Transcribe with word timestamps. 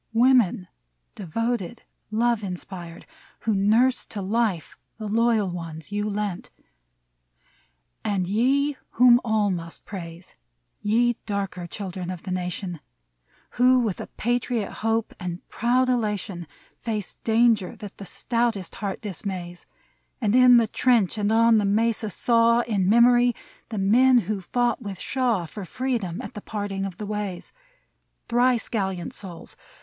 Women 0.13 0.67
devoted, 1.13 1.83
love 2.09 2.43
inspired. 2.43 3.05
Who 3.41 3.53
nursed 3.53 4.09
to 4.09 4.21
life 4.23 4.75
the 4.97 5.05
loyal 5.07 5.51
ones 5.51 5.91
you 5.91 6.09
lent; 6.09 6.49
And 8.03 8.25
ye 8.25 8.73
—■ 8.73 8.77
whom 8.93 9.21
all 9.23 9.51
must 9.51 9.85
praise— 9.85 10.33
Ye 10.81 11.17
darker 11.27 11.67
children 11.67 12.09
of 12.09 12.23
the 12.23 12.31
nation! 12.31 12.79
167 13.59 13.59
MEMORIAL 13.59 13.77
ODE 13.77 13.79
Who 13.79 13.85
with 13.85 14.01
a 14.01 14.17
patriot 14.19 14.71
hope 14.79 15.13
and 15.19 15.47
proud 15.49 15.87
elation, 15.87 16.47
Faced 16.79 17.23
danger 17.23 17.75
that 17.75 17.97
the 17.99 18.05
stoutest 18.07 18.73
heart 18.77 19.01
dismays; 19.01 19.67
And 20.19 20.33
in 20.35 20.57
the 20.57 20.65
trench 20.67 21.19
and 21.19 21.31
on 21.31 21.59
the 21.59 21.63
mesa 21.65 22.09
saw, 22.09 22.61
In 22.61 22.89
memory, 22.89 23.35
the 23.69 23.77
men 23.77 24.21
who 24.21 24.41
fought 24.41 24.81
with 24.81 24.99
Shaw 24.99 25.45
For 25.45 25.63
freedom, 25.63 26.23
at 26.23 26.33
the 26.33 26.41
parting 26.41 26.85
of 26.85 26.97
the 26.97 27.05
ways: 27.05 27.53
Thrice 28.27 28.67
gallant 28.67 29.13
souls 29.13 29.55